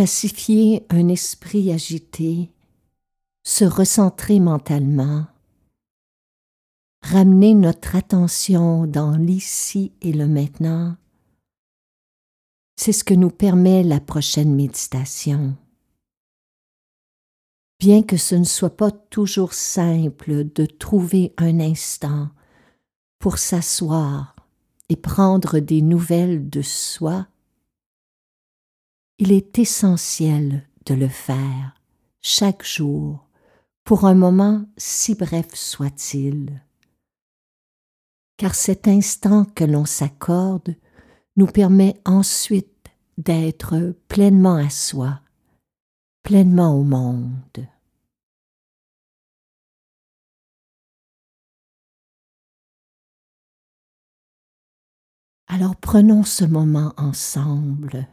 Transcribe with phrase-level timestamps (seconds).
[0.00, 2.50] pacifier un esprit agité,
[3.42, 5.26] se recentrer mentalement,
[7.02, 10.96] ramener notre attention dans l'ici et le maintenant,
[12.76, 15.54] c'est ce que nous permet la prochaine méditation.
[17.78, 22.30] Bien que ce ne soit pas toujours simple de trouver un instant
[23.18, 24.34] pour s'asseoir
[24.88, 27.26] et prendre des nouvelles de soi,
[29.20, 31.74] il est essentiel de le faire
[32.22, 33.28] chaque jour
[33.84, 36.62] pour un moment si bref soit-il.
[38.38, 40.74] Car cet instant que l'on s'accorde
[41.36, 42.88] nous permet ensuite
[43.18, 45.20] d'être pleinement à soi,
[46.22, 47.68] pleinement au monde.
[55.46, 58.08] Alors prenons ce moment ensemble.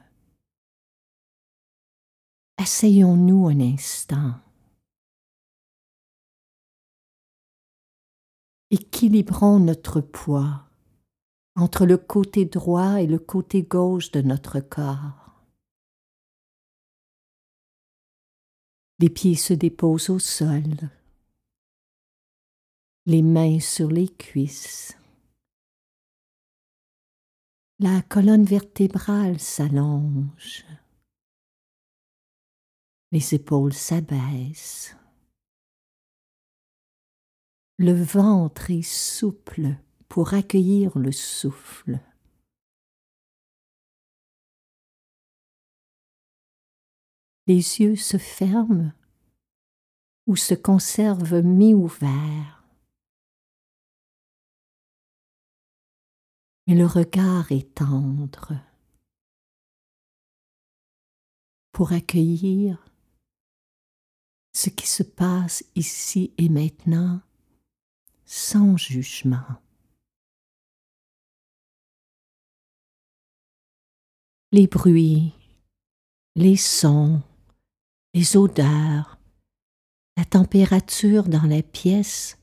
[2.58, 4.34] Asseyons-nous un instant.
[8.72, 10.68] Équilibrons notre poids
[11.56, 15.36] entre le côté droit et le côté gauche de notre corps.
[19.00, 20.90] Les pieds se déposent au sol,
[23.06, 24.98] les mains sur les cuisses.
[27.80, 30.66] La colonne vertébrale s'allonge.
[33.18, 34.96] Les épaules s'abaissent.
[37.80, 39.76] Le ventre est souple
[40.08, 42.00] pour accueillir le souffle.
[47.48, 48.94] Les yeux se ferment
[50.28, 52.64] ou se conservent mi-ouverts.
[56.70, 58.54] et le regard est tendre
[61.72, 62.87] pour accueillir
[64.58, 67.22] ce qui se passe ici et maintenant
[68.26, 69.62] sans jugement.
[74.52, 75.32] Les bruits,
[76.36, 77.22] les sons,
[78.16, 79.20] les odeurs,
[80.18, 82.40] la température dans la pièce,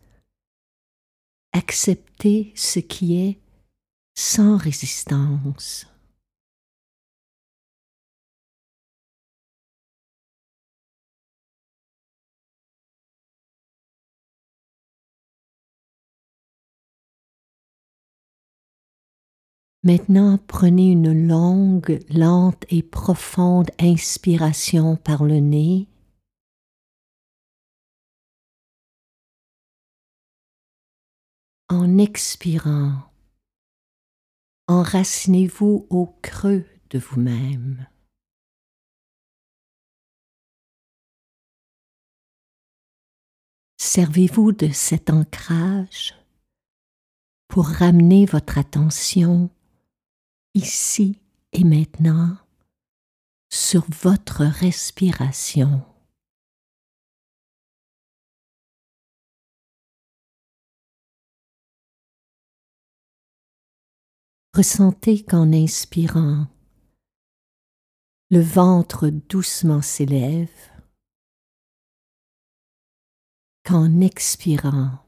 [1.50, 3.41] accepter ce qui est
[4.14, 5.88] sans résistance.
[19.86, 25.86] Maintenant, prenez une longue, lente et profonde inspiration par le nez.
[31.68, 33.12] En expirant,
[34.68, 37.86] enracinez-vous au creux de vous-même.
[43.76, 46.14] Servez-vous de cet ancrage
[47.48, 49.50] pour ramener votre attention
[50.54, 51.20] ici
[51.53, 52.37] et maintenant
[53.50, 55.84] sur votre respiration.
[64.54, 66.47] Ressentez qu'en inspirant,
[68.31, 70.48] le ventre doucement s'élève,
[73.64, 75.04] qu'en expirant,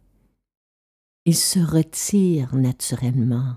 [1.25, 3.57] il se retire naturellement.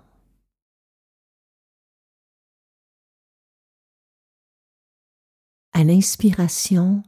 [5.80, 7.04] À l'inspiration,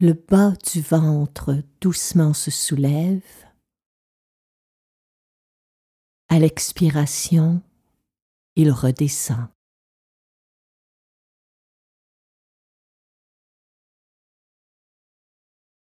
[0.00, 3.22] le bas du ventre doucement se soulève.
[6.30, 7.60] À l'expiration,
[8.56, 9.48] il redescend.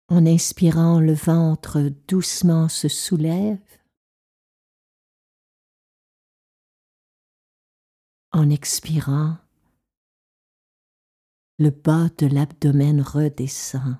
[0.07, 3.61] En inspirant, le ventre doucement se soulève.
[8.31, 9.37] En expirant,
[11.59, 13.97] le bas de l'abdomen redescend.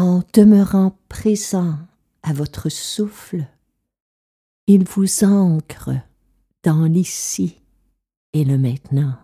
[0.00, 1.76] en demeurant présent
[2.22, 3.46] à votre souffle,
[4.66, 5.90] il vous ancre
[6.62, 7.60] dans l'ici
[8.32, 9.18] et le maintenant.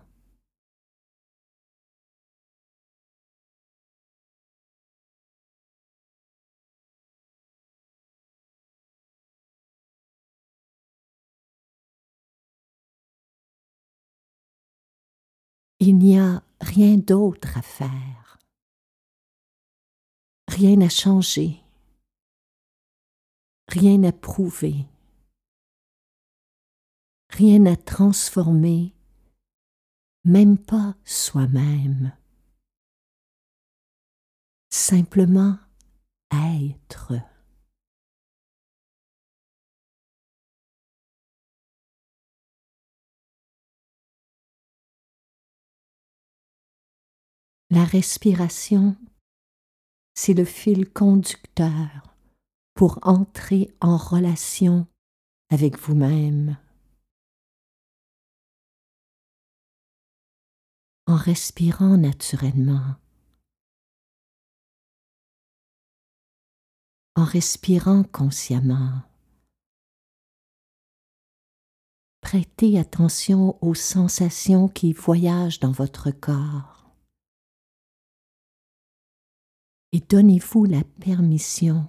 [15.79, 18.17] Il n'y a rien d'autre à faire
[20.57, 21.63] rien n'a changé.
[23.69, 24.85] rien à prouver,
[27.29, 28.95] rien à transformer,
[30.23, 32.13] même pas soi-même.
[34.69, 35.59] Simplement
[36.31, 37.13] être.
[47.69, 48.95] La respiration,
[50.13, 52.15] c'est le fil conducteur
[52.75, 54.87] pour entrer en relation
[55.49, 56.57] avec vous-même.
[61.07, 62.95] En respirant naturellement,
[67.15, 69.01] en respirant consciemment.
[72.21, 76.76] Prêtez attention aux sensations qui voyagent dans votre corps.
[79.93, 81.87] Et donnez-vous la permission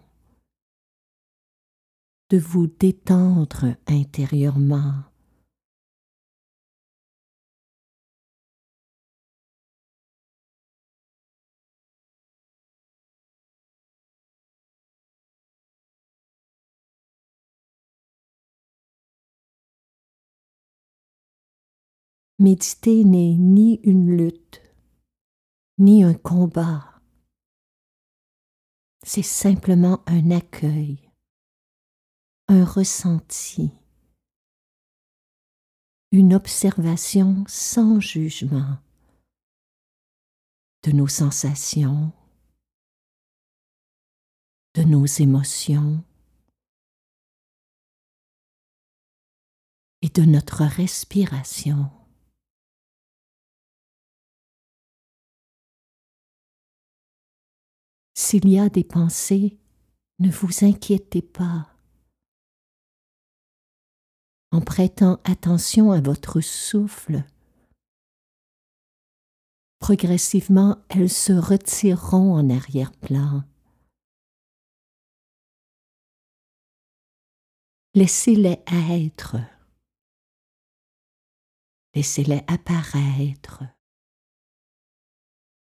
[2.30, 5.04] de vous détendre intérieurement.
[22.40, 24.62] Méditer n'est ni une lutte,
[25.78, 26.97] ni un combat
[29.08, 31.10] c'est simplement un accueil,
[32.48, 33.70] un ressenti,
[36.12, 38.76] une observation sans jugement
[40.82, 42.12] de nos sensations,
[44.74, 46.04] de nos émotions
[50.02, 51.97] et de notre respiration.
[58.30, 59.58] S'il y a des pensées,
[60.18, 61.74] ne vous inquiétez pas.
[64.52, 67.24] En prêtant attention à votre souffle,
[69.78, 73.44] progressivement elles se retireront en arrière-plan.
[77.94, 79.36] Laissez-les être.
[81.94, 83.64] Laissez-les apparaître,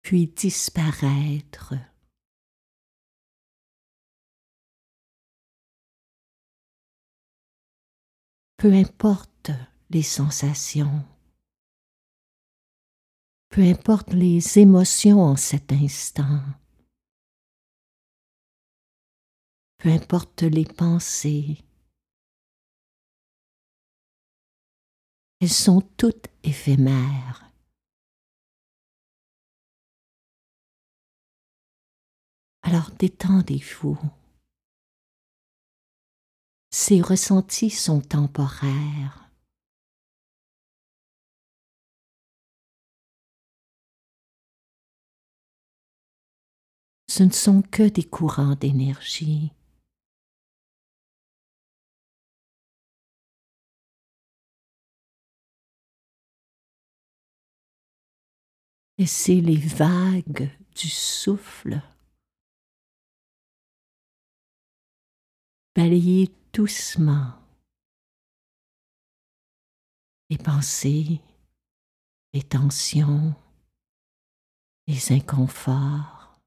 [0.02, 1.74] puis disparaître.
[8.58, 9.52] Peu importe
[9.88, 11.04] les sensations,
[13.50, 16.42] peu importe les émotions en cet instant,
[19.78, 21.58] peu importe les pensées,
[25.40, 27.52] elles sont toutes éphémères.
[32.62, 33.98] Alors détendez-vous.
[36.80, 39.28] Ces ressentis sont temporaires.
[47.08, 49.50] Ce ne sont que des courants d'énergie.
[58.98, 61.82] Et c'est les vagues du souffle
[65.74, 67.34] balayer doucement
[70.28, 71.20] les pensées,
[72.34, 73.32] les tensions,
[74.88, 76.40] les inconforts.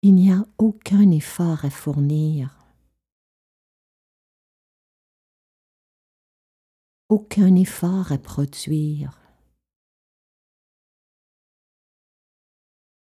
[0.00, 2.56] Il n'y a aucun effort à fournir.
[7.10, 9.19] Aucun effort à produire.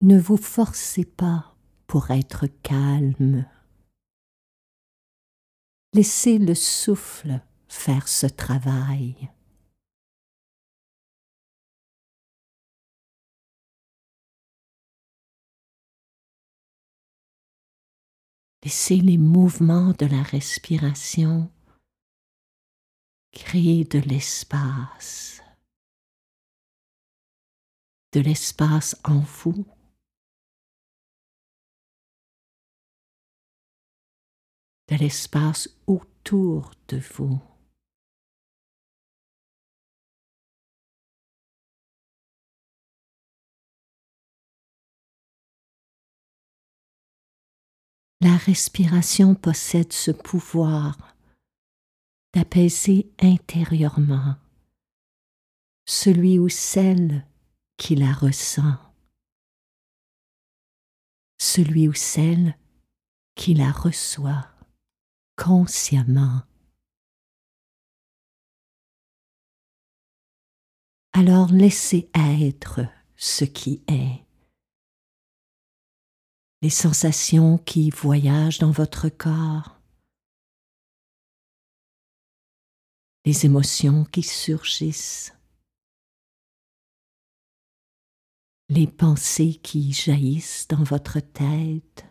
[0.06, 1.56] Ne vous forcez pas
[1.88, 3.44] pour être calme.
[5.94, 9.28] Laissez le souffle faire ce travail.
[18.62, 21.50] Laissez les mouvements de la respiration
[23.32, 25.42] créer de l'espace,
[28.12, 29.66] de l'espace en vous
[34.88, 37.40] de l'espace autour de vous.
[48.20, 51.16] La respiration possède ce pouvoir
[52.34, 54.36] d'apaiser intérieurement
[55.86, 57.24] celui ou celle
[57.76, 58.76] qui la ressent,
[61.38, 62.58] celui ou celle
[63.36, 64.55] qui la reçoit
[65.36, 66.42] consciemment.
[71.12, 72.80] Alors laissez être
[73.16, 74.24] ce qui est.
[76.62, 79.80] Les sensations qui voyagent dans votre corps,
[83.24, 85.32] les émotions qui surgissent,
[88.68, 92.05] les pensées qui jaillissent dans votre tête.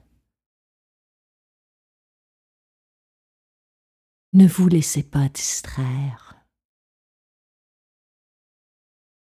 [4.36, 6.36] Ne vous laissez pas distraire.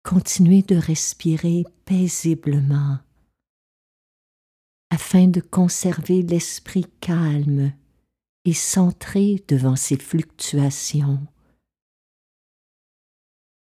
[0.04, 3.00] Continuez de respirer paisiblement
[4.92, 7.74] afin de conserver l'esprit calme
[8.46, 11.26] et centré devant ces fluctuations.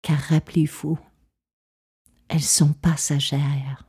[0.01, 0.99] Car rappelez-vous,
[2.29, 3.85] elles sont passagères.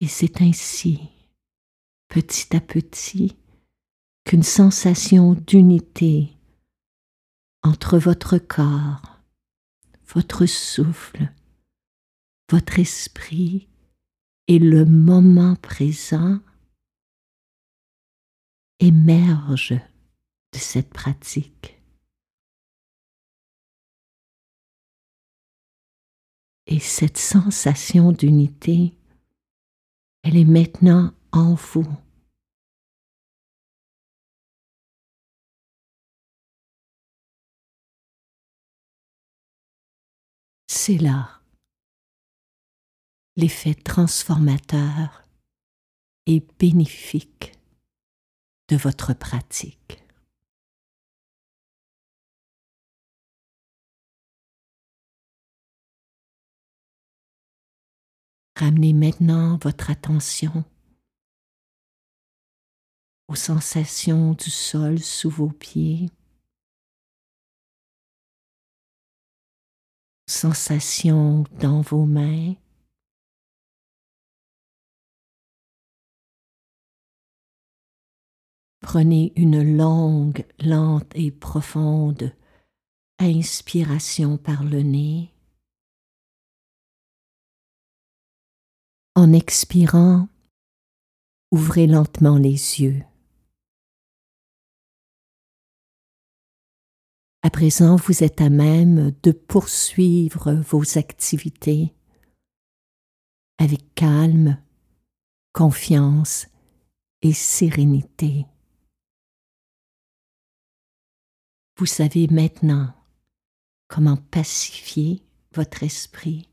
[0.00, 1.00] Et c'est ainsi,
[2.08, 3.36] petit à petit,
[4.24, 6.36] qu'une sensation d'unité
[7.62, 9.20] entre votre corps,
[10.14, 11.32] votre souffle,
[12.50, 13.68] votre esprit
[14.46, 16.38] et le moment présent
[18.80, 19.72] émerge
[20.52, 21.80] de cette pratique.
[26.66, 28.97] Et cette sensation d'unité,
[30.28, 31.86] elle est maintenant en vous.
[40.66, 41.40] C'est là
[43.36, 45.24] l'effet transformateur
[46.26, 47.54] et bénéfique
[48.68, 50.04] de votre pratique.
[58.58, 60.64] Ramenez maintenant votre attention
[63.28, 66.10] aux sensations du sol sous vos pieds,
[70.26, 72.54] sensations dans vos mains,
[78.80, 82.32] Prenez une longue, lente et profonde
[83.18, 85.30] inspiration par le nez.
[89.18, 90.28] En expirant,
[91.50, 93.02] ouvrez lentement les yeux.
[97.42, 101.92] À présent, vous êtes à même de poursuivre vos activités
[103.58, 104.62] avec calme,
[105.52, 106.46] confiance
[107.22, 108.46] et sérénité.
[111.76, 112.94] Vous savez maintenant
[113.88, 116.48] comment pacifier votre esprit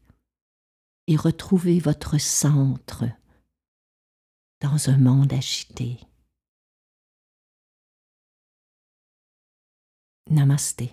[1.07, 3.05] et retrouver votre centre
[4.61, 5.99] dans un monde agité.
[10.29, 10.83] Namaste.